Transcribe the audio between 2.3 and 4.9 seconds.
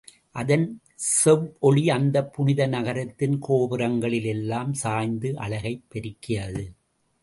புனித நகரத்தின் கோபுரங்களில் எல்லாம்